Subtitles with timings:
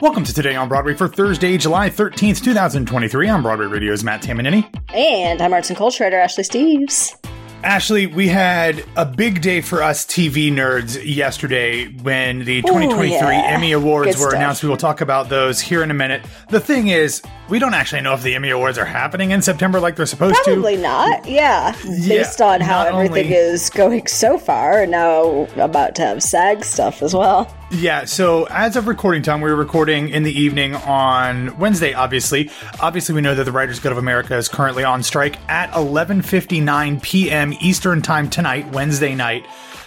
[0.00, 3.30] Welcome to Today on Broadway for Thursday, July 13th, 2023.
[3.30, 4.68] I'm Broadway Radio's Matt Tamanini.
[4.92, 7.16] And I'm arts and culture editor Ashley Steves.
[7.62, 13.42] Ashley, we had a big day for us TV nerds yesterday when the 2023 yeah.
[13.46, 14.34] Emmy Awards Good were stuff.
[14.34, 14.62] announced.
[14.64, 16.26] We will talk about those here in a minute.
[16.50, 19.78] The thing is, we don't actually know if the Emmy Awards are happening in September
[19.80, 20.42] like they're supposed to.
[20.44, 21.26] Probably not.
[21.26, 21.74] Yeah.
[21.84, 26.64] Based on how everything only- is going so far, and now about to have SAG
[26.64, 27.54] stuff as well.
[27.70, 32.50] Yeah, so as of recording time, we were recording in the evening on Wednesday, obviously.
[32.80, 37.02] Obviously, we know that the Writers Guild of America is currently on strike at 11.59
[37.02, 37.52] p.m.
[37.60, 39.46] Eastern Time tonight, Wednesday night.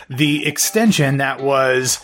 [0.10, 2.00] The extension that was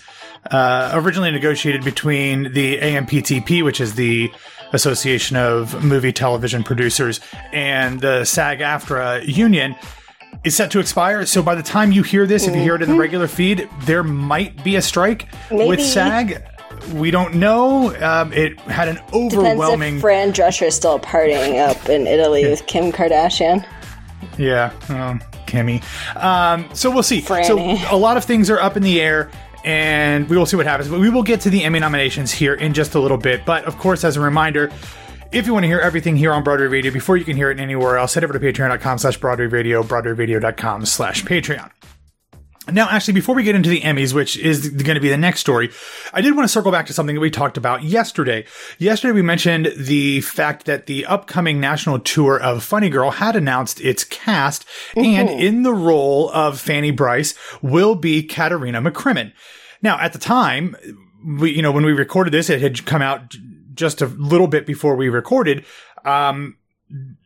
[0.52, 4.32] uh, originally negotiated between the AMPTP, which is the
[4.74, 7.20] Association of Movie Television Producers,
[7.52, 9.76] and the SAG AFTRA union,
[10.44, 11.26] is set to expire.
[11.26, 13.70] So by the time you hear this, if you hear it in the regular feed,
[13.82, 15.82] there might be a strike with Mm-hmm.
[15.84, 16.44] SAG.
[16.96, 17.96] We don't know.
[18.04, 19.96] Um, it had an overwhelming.
[19.96, 23.66] Depends if Fran Drescher is still partying up in Italy with Kim Kardashian.
[24.38, 25.82] Yeah, um, Kimmy.
[26.22, 27.22] Um, so we'll see.
[27.22, 27.46] Franny.
[27.46, 29.30] So a lot of things are up in the air,
[29.64, 30.90] and we will see what happens.
[30.90, 33.46] But we will get to the Emmy nominations here in just a little bit.
[33.46, 34.72] But of course, as a reminder.
[35.32, 37.60] If you want to hear everything here on Broadway Radio before you can hear it
[37.60, 41.72] anywhere else, head over to patreon.com slash Broadway Radio, broadwayradio.com slash Patreon.
[42.72, 45.42] Now, actually, before we get into the Emmys, which is going to be the next
[45.42, 45.70] story,
[46.14, 48.46] I did want to circle back to something that we talked about yesterday.
[48.78, 53.82] Yesterday, we mentioned the fact that the upcoming national tour of Funny Girl had announced
[53.82, 59.34] its cast, and in the role of Fanny Brice will be Katerina McCrimmon.
[59.82, 60.78] Now, at the time,
[61.26, 63.36] we, you know, when we recorded this, it had come out
[63.74, 65.66] just a little bit before we recorded.
[66.06, 66.58] Um,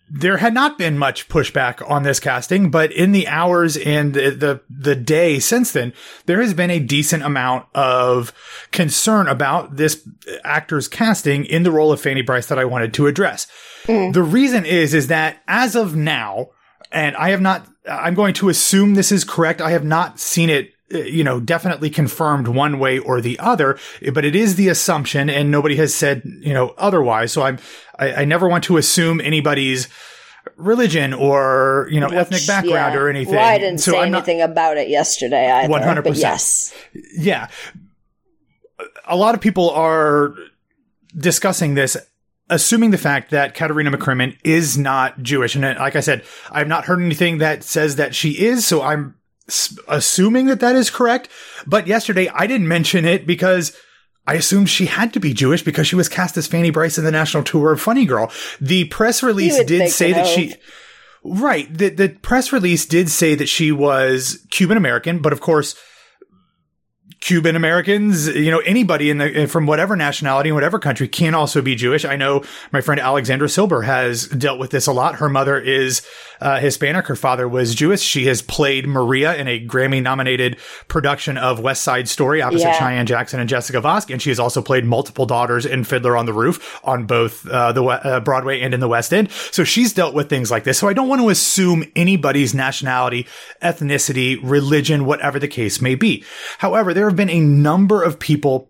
[0.10, 4.32] there had not been much pushback on this casting, but in the hours and the,
[4.32, 5.94] the the day since then,
[6.26, 8.34] there has been a decent amount of
[8.72, 10.08] concern about this
[10.44, 13.48] actor's casting in the role of Fanny Brice that I wanted to address.
[13.84, 14.14] Mm.
[14.14, 16.50] The reason is is that as of now,
[16.92, 19.62] and I have not, I'm going to assume this is correct.
[19.62, 20.72] I have not seen it.
[20.94, 23.78] Uh, You know, definitely confirmed one way or the other,
[24.14, 27.32] but it is the assumption, and nobody has said you know otherwise.
[27.32, 27.60] So I'm,
[28.00, 29.90] I, I never want to assume anybody's
[30.56, 33.00] religion or you know ethnic background yeah.
[33.00, 33.36] or anything.
[33.36, 35.74] Well, I didn't so say I'm not- anything about it yesterday either.
[35.74, 36.04] 100%.
[36.04, 36.74] But yes.
[37.14, 37.48] yeah.
[39.06, 40.36] A lot of people are
[41.18, 41.98] discussing this,
[42.50, 45.56] assuming the fact that Katerina McCrimmon is not Jewish.
[45.56, 48.82] And uh, like I said, I've not heard anything that says that she is, so
[48.82, 49.16] I'm
[49.88, 51.30] assuming that that is correct.
[51.66, 53.76] But yesterday I didn't mention it because
[54.26, 57.06] I assumed she had to be Jewish because she was cast as Fanny Brice in
[57.06, 58.32] the national tour of Funny Girl.
[58.60, 60.56] The press release did say that she.
[61.24, 61.74] Right.
[61.74, 65.76] The the press release did say that she was Cuban American, but of course,
[67.20, 71.34] Cuban Americans, you know, anybody in the eh, from whatever nationality in whatever country can
[71.34, 72.06] also be Jewish.
[72.06, 75.16] I know my friend Alexandra Silber has dealt with this a lot.
[75.16, 76.06] Her mother is
[76.42, 77.08] uh, Hispanic.
[77.08, 78.02] Her father was Jewish.
[78.02, 82.80] She has played Maria in a Grammy nominated production of West Side Story opposite Yeah.
[82.80, 86.26] Cheyenne Jackson and Jessica Vosk, and she has also played multiple daughters in Fiddler on
[86.26, 89.32] the Roof on both uh, the uh, Broadway and in the West End.
[89.52, 90.78] So she's dealt with things like this.
[90.78, 93.28] So I don't want to assume anybody's nationality,
[93.62, 96.24] ethnicity, religion, whatever the case may be.
[96.60, 98.70] However, there have been a number of people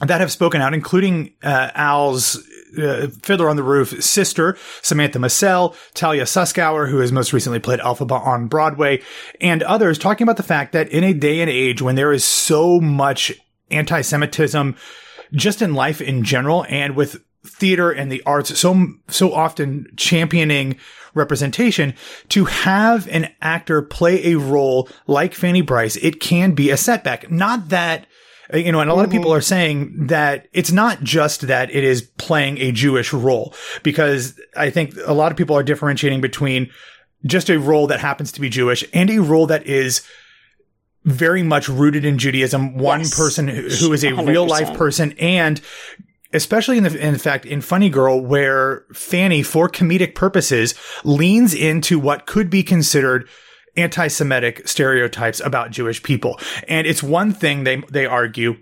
[0.00, 2.36] that have spoken out, including uh, Al's
[2.78, 7.80] uh, Fiddler on the Roof sister, Samantha Massell, Talia Suskauer, who has most recently played
[7.80, 9.02] Elphaba on Broadway,
[9.40, 12.24] and others talking about the fact that in a day and age when there is
[12.24, 13.32] so much
[13.70, 14.76] anti-Semitism
[15.32, 20.76] just in life in general and with theater and the arts so so often championing
[21.14, 21.94] representation
[22.28, 27.30] to have an actor play a role like Fanny Brice it can be a setback.
[27.30, 28.06] Not that
[28.54, 29.38] you know and a lot of people mm-hmm.
[29.38, 34.70] are saying that it's not just that it is playing a Jewish role because I
[34.70, 36.70] think a lot of people are differentiating between
[37.26, 40.02] just a role that happens to be Jewish and a role that is
[41.04, 42.76] very much rooted in Judaism.
[42.76, 43.16] One Yes.
[43.16, 45.60] person who, who is a real life person and
[46.32, 50.74] especially in the in fact in Funny Girl where Fanny for comedic purposes
[51.04, 53.28] leans into what could be considered
[53.76, 56.38] anti-Semitic stereotypes about Jewish people.
[56.68, 58.56] And it's one thing they they argue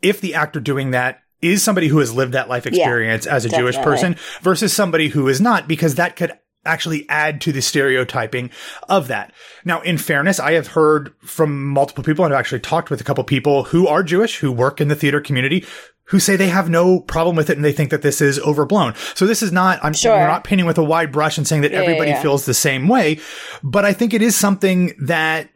[0.00, 3.48] if the actor doing that is somebody who has lived that life experience as a
[3.48, 6.32] Jewish person versus somebody who is not, because that could
[6.64, 8.48] actually add to the stereotyping
[8.88, 9.32] of that.
[9.64, 13.04] Now, in fairness, I have heard from multiple people and I've actually talked with a
[13.04, 15.64] couple people who are Jewish, who work in the theater community,
[16.06, 18.94] who say they have no problem with it and they think that this is overblown.
[19.14, 20.12] So this is not, I'm Sure.
[20.12, 22.20] we're not painting with a wide brush and saying that Yeah, yeah, everybody yeah.
[22.22, 23.20] feels the same way,
[23.62, 25.48] but I think it is something that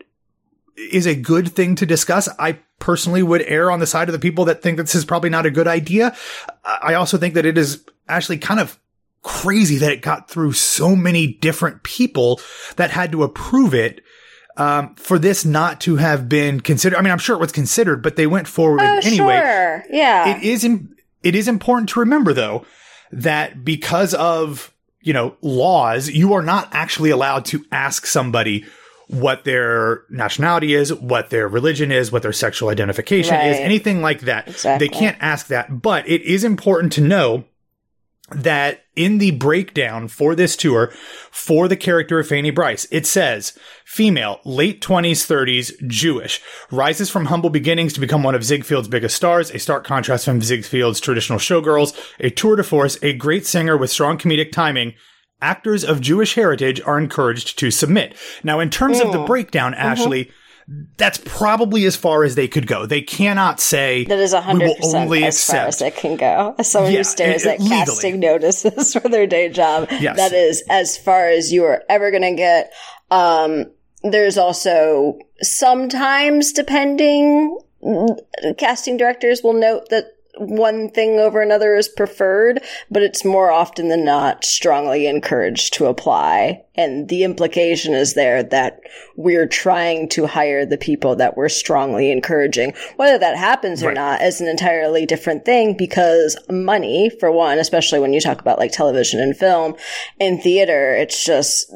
[0.77, 2.29] is a good thing to discuss.
[2.39, 5.05] I personally would err on the side of the people that think that this is
[5.05, 6.15] probably not a good idea.
[6.65, 8.79] I also think that it is actually kind of
[9.23, 12.41] crazy that it got through so many different people
[12.77, 14.01] that had to approve it.
[14.59, 16.97] Um, for this not to have been considered.
[16.97, 19.37] I mean, I'm sure it was considered, but they went forward Oh, anyway.
[19.37, 19.85] sure.
[19.91, 20.37] Yeah.
[20.37, 22.65] It is, im- it is important to remember though,
[23.13, 24.73] that because of,
[25.03, 28.65] you know, laws, you are not actually allowed to ask somebody
[29.09, 34.21] what their nationality is, what their religion is, what their sexual identification is, anything like
[34.23, 34.49] that.
[34.49, 34.89] Exactly.
[34.89, 37.45] They can't ask that, but it is important to know
[38.31, 40.93] that in the breakdown for this tour
[41.31, 47.27] for the character of Fanny Brice, it says female, late 20s, 30s, Jewish, rises from
[47.27, 51.39] humble beginnings to become one of Ziegfeld's biggest stars, a stark contrast from Ziegfeld's traditional
[51.39, 54.95] showgirls, a tour de force, a great singer with strong comedic timing.
[55.41, 58.17] Actors of Jewish heritage are encouraged to submit.
[58.43, 59.27] Now, in terms of the oh.
[59.27, 59.83] breakdown, mm-hmm.
[59.83, 60.31] Ashley,
[60.97, 62.87] that's probably as far as they could go.
[62.87, 66.55] They cannot say That is hundred percent as far as it can go.
[66.59, 67.77] As someone Yeah, who stares it- at legally.
[67.85, 70.17] casting notices for their day job, Yes.
[70.17, 72.73] that is as far as you are ever going to get.
[73.13, 73.67] Um,
[74.03, 78.19] there's also sometimes, depending, mm,
[78.59, 80.07] casting directors will note that
[80.39, 85.87] one thing over another is preferred, but it's more often than not strongly encouraged to
[85.87, 86.63] apply.
[86.75, 88.81] And the implication is there that
[89.17, 92.75] we're trying to hire the people that we're strongly encouraging.
[92.97, 93.95] Whether that happens or Right.
[93.95, 98.59] not is an entirely different thing because money, for one, especially when you talk about
[98.59, 99.75] like television and film
[100.21, 101.73] and theater, it's just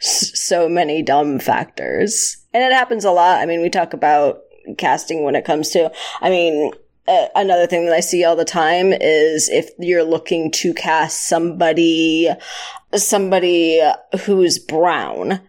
[0.00, 2.36] so many dumb factors.
[2.52, 3.40] And it happens a lot.
[3.40, 4.40] I mean, we talk about
[4.76, 6.72] casting when it comes to, I mean,
[7.08, 11.26] uh, another thing that I see all the time is if you're looking to cast
[11.26, 12.28] somebody,
[12.94, 13.82] somebody
[14.24, 15.40] who's brown,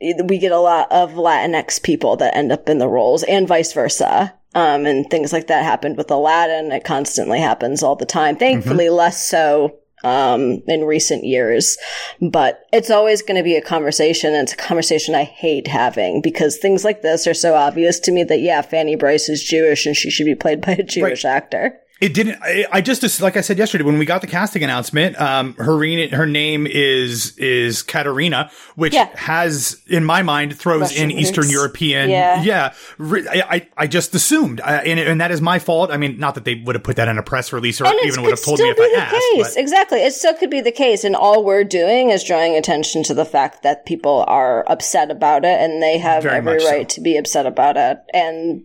[0.00, 3.72] we get a lot of Latinx people that end up in the roles and vice
[3.72, 4.34] versa.
[4.54, 6.70] Um, and things like that happened with Aladdin.
[6.70, 8.36] It constantly happens all the time.
[8.36, 11.76] Thankfully, less so, um, in recent years,
[12.20, 14.34] but it's always going to be a conversation.
[14.34, 18.12] And it's a conversation I hate having because things like this are so obvious to
[18.12, 21.24] me that, yeah, Fanny Brice is Jewish and she should be played by a Jewish
[21.24, 21.80] actor.
[22.04, 22.38] It didn't.
[22.42, 25.18] I, I just like I said yesterday when we got the casting announcement.
[25.18, 25.74] Um, her
[26.14, 29.08] her name is is Katerina, which Yeah.
[29.16, 31.48] has in my mind throws Russian in Eastern.
[31.48, 32.10] European.
[32.10, 32.42] Yeah.
[32.42, 32.74] yeah.
[33.00, 35.90] I, I I just assumed, uh, and and that is my fault.
[35.90, 37.94] I mean, not that they would have put that in a press release or And
[38.04, 39.14] even would have told me if I the asked.
[39.14, 39.54] case.
[39.54, 40.00] but- Exactly.
[40.02, 41.04] It still could be the case.
[41.04, 45.44] And all we're doing is drawing attention to the fact that people are upset about
[45.44, 46.70] it and they have Very every much so.
[46.70, 47.98] right to be upset about it.
[48.12, 48.62] And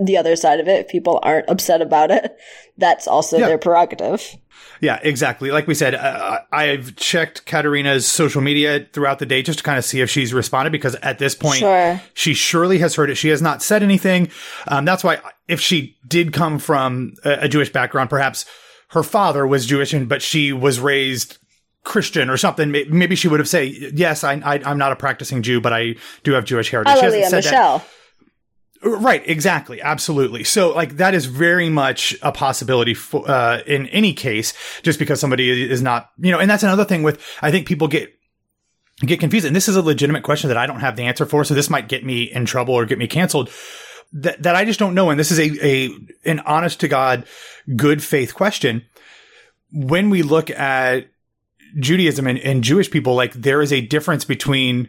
[0.00, 2.36] the other side of it, if people aren't upset about it,
[2.80, 3.46] that's also Yeah.
[3.46, 4.36] their prerogative.
[4.80, 5.50] Yeah, exactly.
[5.50, 9.78] Like we said, uh, I've checked Katerina's social media throughout the day just to kind
[9.78, 12.00] of see if she's responded because at this point, Sure.
[12.14, 13.16] she surely has heard it.
[13.16, 14.30] She has not said anything.
[14.68, 15.18] Um, that's why
[15.48, 18.46] if she did come from a, a Jewish background, perhaps
[18.88, 21.36] her father was Jewish and, but she was raised
[21.84, 22.70] Christian or something.
[22.70, 25.96] Maybe she would have said, yes, I, I, I'm not a practicing Jew, but I
[26.24, 26.94] do have Jewish heritage.
[26.98, 27.84] She hasn't Hallelujah, said that.
[28.82, 30.42] Right, exactly, absolutely.
[30.42, 35.20] So, like, that is very much a possibility for, uh, in any case, just because
[35.20, 38.10] somebody is not, you know, and that's another thing with, I think people get,
[39.00, 39.44] get confused.
[39.44, 41.44] And this is a legitimate question that I don't have the answer for.
[41.44, 43.50] So this might get me in trouble or get me canceled
[44.14, 45.10] that, that I just don't know.
[45.10, 45.90] And this is a, a,
[46.24, 47.26] an honest to God,
[47.76, 48.86] good faith question.
[49.72, 51.06] When we look at
[51.78, 54.88] Judaism and, and Jewish people, like, there is a difference between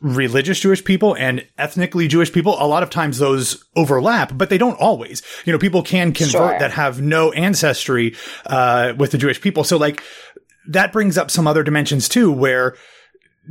[0.00, 4.58] religious Jewish people and ethnically Jewish people, a lot of times those overlap, but they
[4.58, 5.22] don't always.
[5.44, 6.58] You know, people can convert Sure.
[6.58, 8.14] that have no ancestry
[8.46, 9.64] uh, with the Jewish people.
[9.64, 10.02] So, like,
[10.68, 12.76] that brings up some other dimensions too, where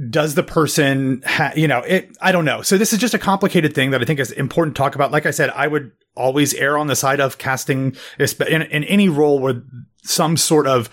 [0.10, 2.64] does the person, ha- you know, it, I don't know.
[2.64, 5.12] So this is just a complicated thing that I think is important to talk about.
[5.12, 9.08] Like I said, I would always err on the side of casting in, in any
[9.10, 9.62] role where
[10.04, 10.90] some sort of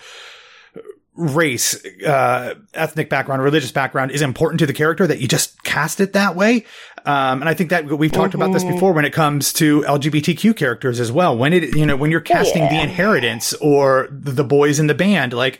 [1.21, 1.75] race,
[2.05, 6.13] uh, ethnic background, religious background is important to the character that you just cast it
[6.13, 6.65] that way.
[7.05, 10.55] Um, and I think that we've talked about this before when it comes to LGBTQ
[10.55, 11.37] characters as well.
[11.37, 15.33] When it, you know, when you're casting the inheritance or the, boys in the band,
[15.33, 15.59] like,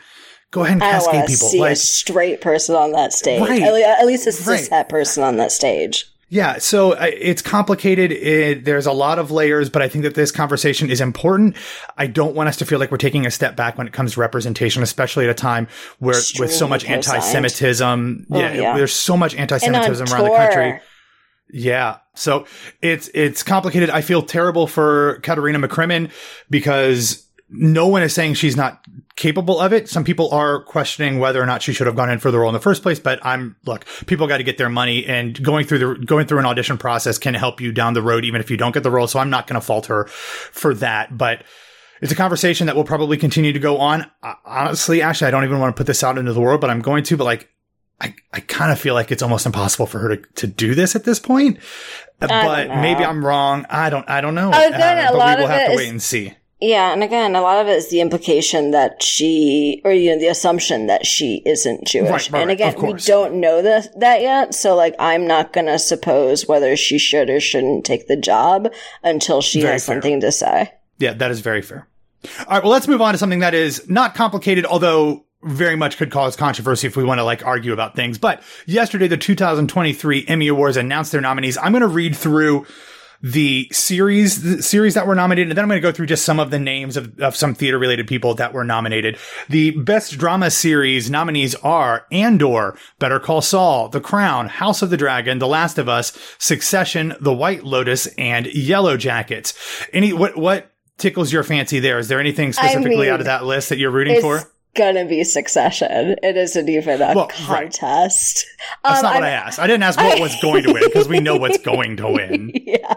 [0.52, 1.48] go ahead and I cast people.
[1.48, 3.42] see Like, a straight person on that stage.
[3.42, 3.62] Right.
[3.62, 4.90] At, le- at least a Right.
[4.90, 6.06] person on that stage.
[6.34, 8.14] Yeah, so uh, it's complicated.
[8.14, 11.58] It, there's a lot of layers, but I think that this conversation is important.
[11.98, 14.14] I don't want us to feel like we're taking a step back when it comes
[14.14, 15.68] to representation, especially at a time
[16.00, 18.28] where with so much Extremely anti-Semitism.
[18.32, 18.78] Oh, yeah, yeah.
[18.78, 20.80] there's so much anti-Semitism around the country.
[21.52, 21.98] Yeah.
[22.16, 22.46] So
[22.82, 23.90] it's, it's complicated.
[23.90, 26.12] I feel terrible for Katerina McCrimmon
[26.50, 28.84] because no one is saying she's not
[29.18, 29.90] capable of it.
[29.90, 32.50] Some people are questioning whether or not she should have gone in for the role
[32.50, 35.66] in the first place, but I'm look, people got to get their money and going
[35.66, 38.50] through the going through an audition process can help you down the road even if
[38.50, 39.08] you don't get the role.
[39.08, 41.44] So I'm not going to fault her for that, but
[42.02, 44.10] it's a conversation that will probably continue to go on.
[44.46, 46.82] Honestly, actually, I don't even want to put this out into the world, but I'm
[46.82, 47.50] going to, but like
[48.00, 50.96] I, I kind of feel like it's almost impossible for her to, to do this
[50.96, 51.60] at this point.
[52.20, 53.66] but maybe I'm wrong.
[53.70, 54.52] I don't I don't know.
[54.54, 56.34] Oh, uh, a but lot we will have to is- wait and see.
[56.62, 60.20] Yeah, and again, a lot of it is the implication that she, or you know,
[60.20, 62.10] the assumption that she isn't Jewish.
[62.10, 64.54] Right, right, and again, we don't know that that yet.
[64.54, 68.72] So, like, I'm not gonna suppose whether she should or shouldn't take the job
[69.04, 69.96] until she Very has fair.
[69.96, 70.72] something to say.
[71.00, 71.88] Yeah, that is very fair.
[72.42, 75.98] All right, well, let's move on to something that is not complicated, although very much
[75.98, 78.20] could cause controversy if we want to like argue about things.
[78.20, 81.58] But yesterday, the 2023 Emmy Awards announced their nominees.
[81.58, 82.68] I'm going to read through
[83.22, 86.26] the series, the series that were nominated, and then I'm going to go through just
[86.26, 89.18] some of the names of, of some theater related people that were nominated.
[89.50, 94.98] The best drama series nominees are Andor, Better Call Saul, The Crown, House of the
[94.98, 99.54] Dragon, The Last of Us, Succession, The White Lotus, and Yellow Jackets.
[99.94, 102.00] Any, what, what tickles your fancy there?
[102.00, 104.52] Is there anything specifically mean, out of that list that you're rooting for?
[104.76, 106.16] Gonna be Succession.
[106.24, 107.64] It isn't even a Well, right.
[107.72, 108.46] contest.
[108.84, 109.60] That's Um, not what I'm- I asked.
[109.60, 112.52] I didn't ask what was going to win because we know what's going to win.
[112.66, 112.94] yeah.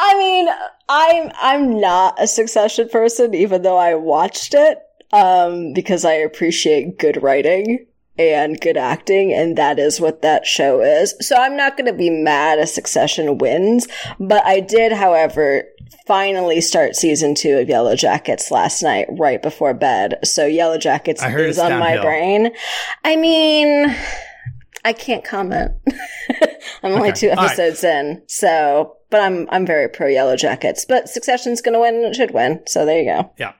[0.00, 0.48] I mean,
[0.88, 4.78] I'm I'm not a Succession person, even though I watched it,
[5.12, 7.86] um, because I appreciate good writing
[8.18, 11.14] and good acting, and that is what that show is.
[11.20, 13.86] So I'm not going to be mad if Succession wins,
[14.18, 15.64] but I did, however,
[16.06, 20.18] finally start season two of Yellow Jackets last night, right before bed.
[20.24, 22.50] So Yellow Jackets is on my brain.
[23.04, 23.94] I mean.
[24.82, 25.72] I can't comment.
[26.82, 27.20] I'm only Okay.
[27.20, 27.46] two All right.
[27.48, 30.86] episodes in, so but I'm I'm very pro Yellow Jackets.
[30.86, 32.62] But Succession's going to win, and it should win.
[32.66, 33.30] So there you go.
[33.36, 33.52] Yeah.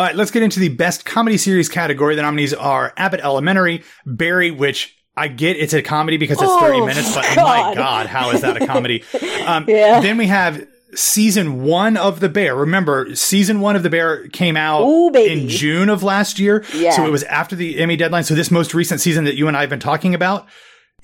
[0.00, 2.14] All right, let's get into the best comedy series category.
[2.14, 6.78] The nominees are Abbott Elementary, Barry, which I get it's a comedy because it's 30
[6.78, 7.76] Oh, minutes, but my God.
[7.76, 9.04] God, how is that a comedy?
[9.44, 10.00] Um, Yeah.
[10.00, 12.56] Then we have season one of The Bear.
[12.56, 16.64] Remember, season one of The Bear came out Ooh, in June of last year.
[16.74, 16.92] Yeah.
[16.92, 18.24] So it was after the Emmy deadline.
[18.24, 20.48] So this most recent season that you and I have been talking about,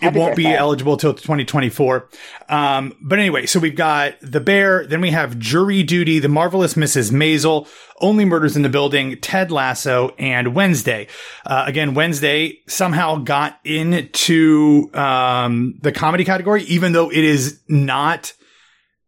[0.00, 2.08] Happy it won't be eligible till 2024.
[2.48, 6.74] Um, but anyway, so we've got The Bear, then we have Jury Duty, The Marvelous
[6.74, 7.10] Mrs.
[7.12, 7.66] Maisel,
[8.00, 11.08] Only Murders in the Building, Ted Lasso, and Wednesday.
[11.46, 18.34] Uh, again, Wednesday somehow got into um, the comedy category, even though it is not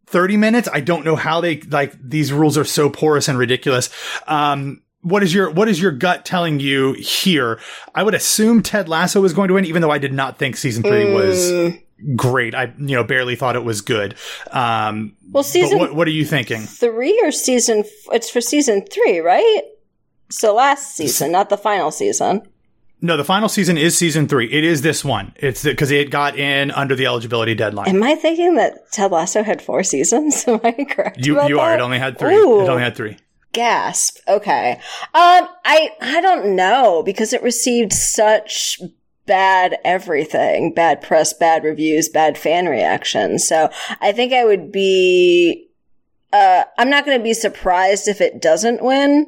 [0.07, 0.69] 30 minutes.
[0.73, 3.91] I don't know how they like these rules are so porous and ridiculous.
[4.27, 7.59] Um, what is your what is your gut telling you here?
[7.95, 10.57] I would assume Ted Lasso is going to win, even though I did not think
[10.57, 11.83] season three was Mm,
[12.17, 12.55] great.
[12.55, 14.15] I you know barely thought it was good.
[14.51, 16.61] Um, well, but season what what are you thinking?
[16.63, 17.81] three or season?
[17.81, 19.63] f- It's for season three, right?
[20.31, 22.43] So last season, not the final season.
[23.01, 24.53] No, the final season is season three.
[24.53, 25.33] It is this one.
[25.37, 27.89] It's because it got in under the eligibility deadline.
[27.89, 30.45] Am I thinking that Ted Lasso had four seasons?
[30.49, 31.25] Am I correct?
[31.25, 31.71] You about you are.
[31.71, 31.79] that?
[31.79, 32.35] It only had three.
[32.35, 32.61] Ooh.
[32.63, 33.17] It only had three.
[33.59, 34.19] Gasp.
[34.29, 34.75] Okay.
[35.15, 38.81] Um, I I don't know because it received such
[39.27, 43.49] bad everything, bad press, bad reviews, bad fan reactions.
[43.49, 43.69] So
[44.01, 45.68] I think I would be.
[46.33, 49.27] Uh, I'm not going to be surprised if it doesn't win.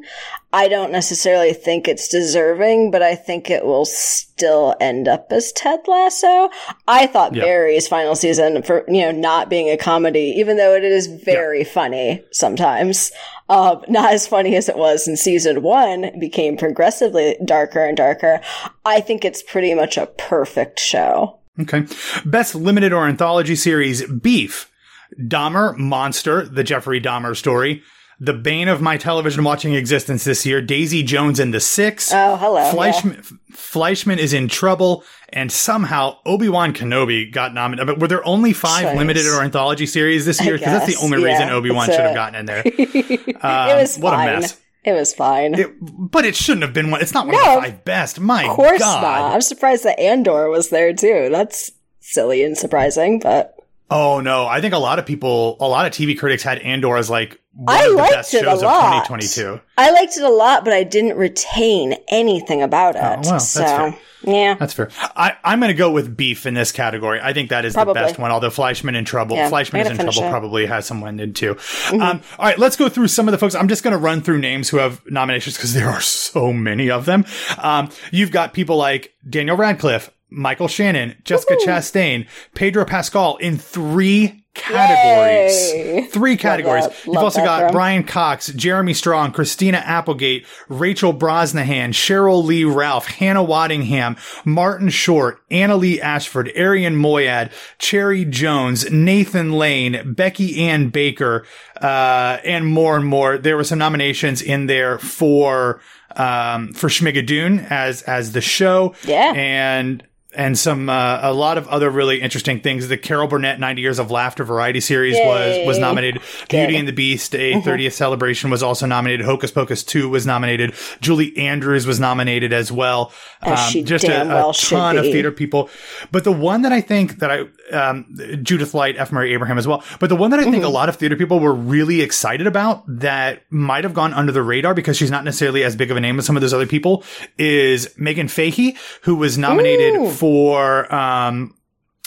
[0.52, 5.52] I don't necessarily think it's deserving, but I think it will still end up as
[5.52, 6.50] Ted Lasso.
[6.86, 7.32] I thought.
[7.32, 11.64] Barry's final season for, you know, not being a comedy, even though it is very
[11.64, 13.12] funny sometimes,
[13.48, 18.40] uh, not as funny as it was in season one, became progressively darker and darker.
[18.84, 21.38] I think it's pretty much a perfect show.
[21.58, 21.86] Okay.
[22.24, 24.69] Best limited or anthology series Beef,
[25.18, 27.82] Dahmer, Monster, the Jeffrey Dahmer story,
[28.22, 32.12] the bane of my television watching existence this year, Daisy Jones and the Six.
[32.12, 32.70] Oh, hello.
[32.70, 37.86] Fleishman, Fleishman is in trouble, and somehow Obi Wan Kenobi got nominated.
[37.86, 38.96] But were there only five Nice.
[38.98, 40.58] limited or anthology series this year?
[40.58, 42.62] Because that's the only reason Obi Wan should have gotten in there.
[42.66, 44.28] it Um, was what fine.
[44.28, 44.60] a mess.
[44.84, 45.54] It was fine.
[45.58, 47.00] It- but it shouldn't have been one.
[47.00, 48.20] It's not one No, of the five best.
[48.20, 49.02] My of course God.
[49.02, 49.32] not.
[49.34, 51.28] I'm surprised that Andor was there too.
[51.30, 53.54] That's silly and surprising, but
[53.90, 56.96] Oh no, I think a lot of people, a lot of TV critics had Andor
[56.96, 59.04] as like one I of the best shows of lot.
[59.06, 59.60] 2022.
[59.76, 63.02] I liked it a lot, but I didn't retain anything about it.
[63.02, 63.98] Oh, well, so, fair.
[64.22, 64.54] yeah.
[64.54, 64.90] That's fair.
[65.16, 67.18] I, I'm going to go with Beef in this category.
[67.20, 67.94] I think that is Probably.
[67.94, 68.30] the best one.
[68.30, 70.12] Although Fleishman in trouble, Yeah, Fleishman is in trouble.
[70.12, 70.14] it.
[70.22, 70.30] Mm-hmm.
[70.30, 71.56] Probably has some winded too.
[71.90, 72.00] Um,
[72.38, 73.56] all right, let's go through some of the folks.
[73.56, 76.88] I'm just going to run through names who have nominations because there are so many
[76.90, 77.24] of them.
[77.58, 80.10] Um, you've got people like Daniel Radcliffe.
[80.30, 85.72] Michael Shannon, Jessica Chastain, Pedro Pascal in three categories.
[85.72, 86.02] Yay.
[86.10, 86.86] Three categories.
[86.86, 87.06] that.
[87.06, 87.72] You've also got.
[87.72, 95.40] Brian Cox, Jeremy Strong, Christina Applegate, Rachel Brosnahan, Cheryl Lee Ralph, Hannah Waddingham, Martin Short,
[95.50, 101.46] Annaleigh Ashford, Arian Moayed, Cherry Jones, Nathan Lane, Becky Ann Baker,
[101.80, 103.38] uh, and more and more.
[103.38, 105.80] There were some nominations in there for
[106.16, 109.32] um, for Schmigadoon as as the show, Yeah.
[109.36, 112.88] and and some uh, a lot of other really interesting things.
[112.88, 115.80] The Carol Burnett 90 Years of Laughter variety series was was Yay.
[115.82, 116.22] nominated.
[116.48, 119.26] Beauty and the Beast, a 30th celebration, was also nominated.
[119.26, 120.74] Hocus Pocus 2 was nominated.
[121.00, 123.12] Julie Andrews was nominated as well.
[123.42, 125.68] Um, As she just a, a well ton of theater people.
[126.12, 127.40] But the one that I think that I
[127.74, 128.06] um,
[128.42, 129.10] Judith Light, F.
[129.12, 129.82] Murray Abraham as well.
[129.98, 130.64] But the one that I think Mm-hmm.
[130.64, 134.42] a lot of theater people were really excited about that might have gone under the
[134.42, 136.66] radar because she's not necessarily as big of a name as some of those other
[136.66, 137.02] people
[137.38, 140.10] is Meghann Fahy, who was nominated Ooh.
[140.20, 141.54] For um,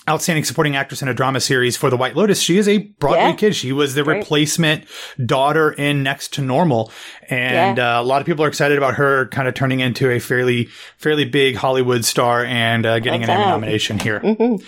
[0.10, 2.42] Outstanding Supporting Actress in a Drama Series for The White Lotus.
[2.42, 3.34] She is a Broadway Yeah.
[3.36, 3.56] kid.
[3.56, 4.18] She was the Great.
[4.18, 4.84] replacement
[5.26, 6.92] daughter in Next to Normal.
[7.30, 10.20] And uh, a lot of people are excited about her kind of turning into a
[10.20, 10.66] fairly,
[10.98, 14.20] fairly big Hollywood star and uh, getting Love an Emmy nomination here.
[14.24, 14.60] All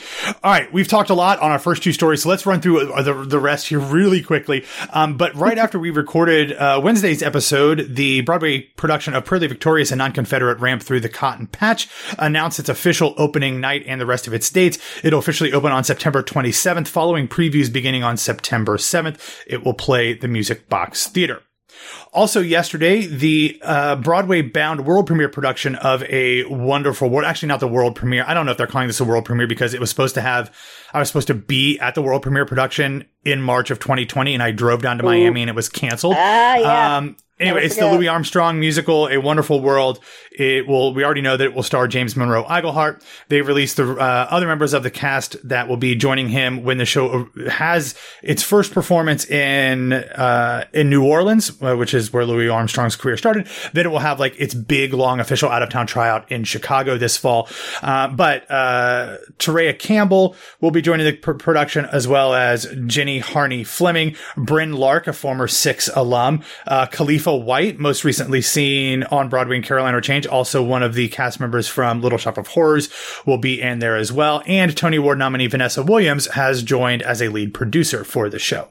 [0.44, 3.01] right, we've talked a lot on our first two stories, so let's run through uh,
[3.01, 4.63] the, the rest here really quickly.
[4.94, 9.92] Um, but right after we recorded uh, Wednesday's episode, the Broadway production of Purlie Victorious
[9.92, 14.27] and Non-Confederate Romp Through the Cotton Patch announced its official opening night and the rest
[14.27, 14.80] of its dates.
[15.04, 19.20] It'll officially open on September 27th, following previews beginning on September 7th.
[19.48, 21.41] It will play the Music Box Theater.
[22.13, 27.60] Also, yesterday, the uh, Broadway bound world premiere production of a wonderful world, actually not
[27.60, 28.24] the world premiere.
[28.27, 30.22] I don't know if they're calling this a world premiere because it was supposed to
[30.22, 30.55] have,
[30.94, 34.44] I was supposed to be at the world premiere production in March of 2020 and
[34.44, 36.15] I drove down to Miami and it was canceled.
[36.17, 36.98] Ah, yeah.
[36.98, 37.91] Um, anyway, it's the.
[37.91, 40.00] Louis Armstrong musical, A Wonderful World.
[40.32, 43.01] It will, we already know that it will star James Monroe Iglehart.
[43.29, 46.77] They released the uh, other members of the cast that will be joining him when
[46.77, 52.25] the show has its first performance in, uh, in New Orleans, uh, which is where
[52.25, 53.48] Louis Armstrong's career started.
[53.72, 56.98] Then it will have like its big, long official out of town tryout in Chicago
[56.98, 57.48] this fall.
[57.82, 63.14] Uh, but, uh, Terea Campbell will be joining the pr- production as well as Jenny
[63.19, 69.29] Harney Fleming, Bryn Lark, a former Six alum, uh, Khalifa White, most recently seen on
[69.29, 72.48] Broadway in Caroline or Change, also one of the cast members from Little Shop of
[72.48, 72.89] Horrors
[73.25, 74.43] will be in there as well.
[74.45, 78.69] And Tony Award nominee Vanessa Williams has joined as a lead producer for the show.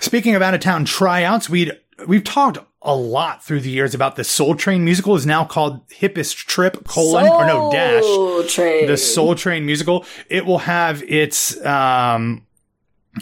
[0.00, 4.16] Speaking of out of town tryouts, we'd we've talked a lot through the years about
[4.16, 8.86] the Soul Train musical is now called Hippest Trip colon or no dash Soul Train.
[8.86, 10.04] the Soul Train musical.
[10.28, 12.46] It will have its um,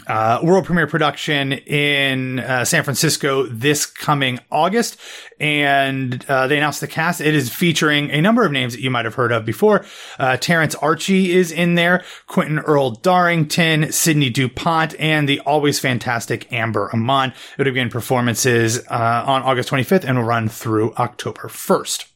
[0.07, 4.99] uh, world premiere production in uh, San Francisco this coming August,
[5.39, 7.21] and uh, they announced the cast.
[7.21, 9.85] It is featuring a number of names that you might have heard of before.
[10.17, 16.51] Uh, Terrence Archie is in there, Quentin Earl Darrington, Sidney Dupont, and the always fantastic
[16.51, 17.33] Amber Iman.
[17.57, 22.12] It'll begin performances uh, on August 25th and will run through October 1st.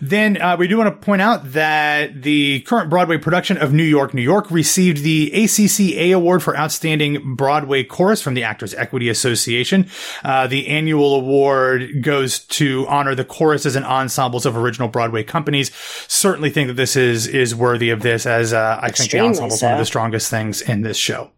[0.00, 3.84] Then uh, we do want to point out that the current Broadway production of New
[3.84, 9.08] York, New York received the ACCA Award for Outstanding Broadway Chorus from the Actors Equity
[9.08, 9.88] Association.
[10.22, 15.74] Uh, the annual award goes to honor the choruses and ensembles of original Broadway companies.
[16.08, 19.28] Certainly think that this is is worthy of this, as uh, I think the Extremely
[19.28, 21.30] ensemble is one of the strongest things in this show.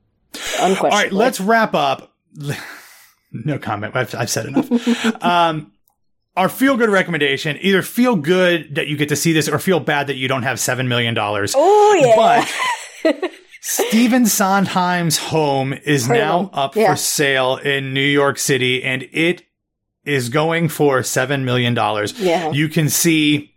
[0.60, 2.14] All right, let's wrap up.
[3.44, 3.94] No comment.
[3.94, 5.22] I've, I've said enough.
[5.22, 5.72] um,
[6.36, 9.80] our feel good recommendation either feel good that you get to see this or feel
[9.80, 11.16] bad that you don't have $7 million.
[11.18, 12.44] Oh yeah.
[13.04, 16.90] But Stephen Sondheim's home is now up Yeah.
[16.90, 19.42] for sale in New York City and it
[20.04, 21.74] is going for $7 million.
[22.16, 22.50] Yeah.
[22.52, 23.52] You can see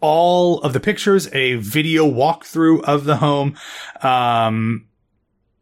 [0.00, 3.56] all of the pictures, a video walkthrough of the home.
[4.02, 4.86] Um,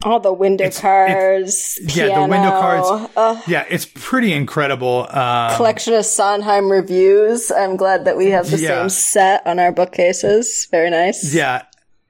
[0.05, 1.77] All the window It's- cars.
[1.83, 3.11] yeah, the window cards.
[3.17, 5.09] uh, yeah, it's pretty incredible.
[5.11, 7.51] Um, collection of Sondheim reviews.
[7.51, 8.69] I'm glad that we have the Yeah.
[8.83, 10.69] same set on our bookcases.
[10.71, 11.35] Very nice.
[11.35, 11.63] Yeah,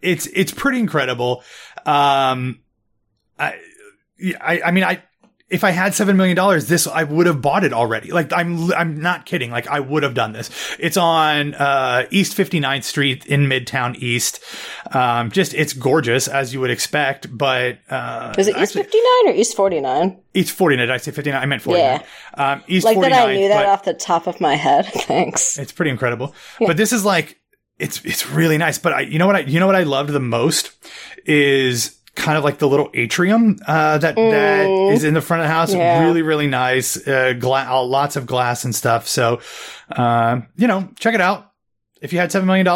[0.02, 1.42] it's it's pretty incredible.
[1.86, 2.60] Um,
[3.38, 3.54] I,
[4.38, 5.02] I, I mean, I
[5.50, 8.10] if I had seven million dollars, this I would have bought it already.
[8.10, 9.50] Like I'm I'm not kidding.
[9.50, 10.50] Like I would have done this.
[10.78, 14.40] It's on uh, East 59th Street in Midtown East.
[14.92, 19.04] Um, just it's gorgeous as you would expect, but uh, Is it East actually, 59
[19.28, 20.20] or East 49?
[20.34, 20.86] East 49.
[20.86, 21.42] Did I say 59?
[21.42, 22.02] I meant 49.
[22.34, 23.10] Um, East Like 49.
[23.18, 24.86] that I knew that off the top of my head.
[24.94, 25.58] Thanks.
[25.58, 26.34] It's pretty incredible.
[26.60, 27.38] But this is like
[27.78, 28.78] it's it's really nice.
[28.78, 30.72] But I you know what I you know what I loved the most
[31.24, 35.48] is kind of like the little atrium uh, that that is in the front of
[35.48, 35.72] the house.
[35.72, 35.78] Mm.
[35.78, 36.04] Yeah.
[36.04, 36.96] Really really nice.
[37.08, 39.06] Uh, gla- uh, lots of glass and stuff.
[39.08, 39.40] So
[39.92, 41.52] uh, you know check it out.
[42.00, 42.66] if you had $7 million,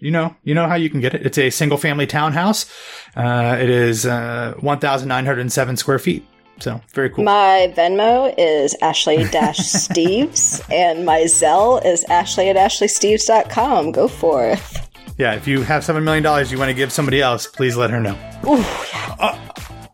[0.00, 1.24] you know, you know how you can get it.
[1.26, 2.66] It's a single family townhouse.
[3.14, 6.24] Uh, it is uh, 1,907 square feet.
[6.60, 7.24] So very cool.
[7.24, 13.92] My Venmo is Ashley Dash Steves, and my Zelle is Ashley at AshleySteves.com.
[13.92, 14.88] Go forth.
[15.18, 18.00] Yeah, if you have $7 million you want to give somebody else, please let her
[18.00, 18.18] know.
[18.46, 19.16] Ooh, yeah.
[19.18, 19.38] Uh,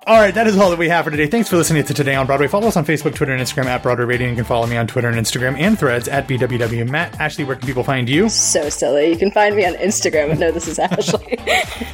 [0.06, 1.26] all right, that is all that we have for today.
[1.26, 2.48] Thanks for listening to Today on Broadway.
[2.48, 4.28] Follow us on Facebook, Twitter, and Instagram at Broadway Radio.
[4.30, 7.20] You can follow me on Twitter and Instagram and threads at BWW Matt.
[7.20, 8.30] Ashley, where can people find you?
[8.30, 9.10] So silly.
[9.10, 11.38] You can find me on Instagram and know this is Ashley.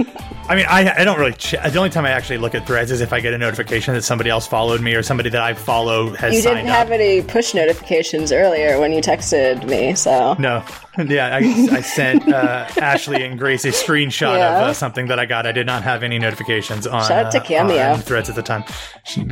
[0.46, 1.32] I mean, I, I don't really.
[1.32, 3.94] Ch- the only time I actually look at threads is if I get a notification
[3.94, 6.34] that somebody else followed me or somebody that I follow has.
[6.34, 6.92] You didn't have up.
[6.92, 10.62] any push notifications earlier when you texted me, so no.
[10.96, 11.38] Yeah, I,
[11.72, 14.60] I sent uh, Ashley and Grace a screenshot yeah.
[14.60, 15.44] of uh, something that I got.
[15.44, 17.02] I did not have any notifications on.
[17.08, 18.64] Shout out to uh, Cameo threads at the time.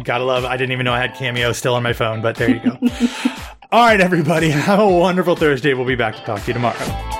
[0.02, 0.44] Gotta love.
[0.44, 2.78] I didn't even know I had Cameo still on my phone, but there you go.
[3.72, 5.72] All right, everybody, have a wonderful Thursday.
[5.74, 7.11] We'll be back to talk to you tomorrow.